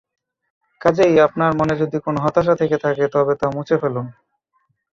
কাজেই 0.81 1.15
আপনার 1.27 1.51
মনে 1.59 1.73
যদি 1.75 1.97
কোনো 2.05 2.19
হতাশা 2.25 2.53
থেকে 2.55 2.77
থাকে 2.77 3.03
তবে 3.13 3.33
তা 3.35 3.47
মুছে 3.55 3.75
ফেলুন। 3.81 4.07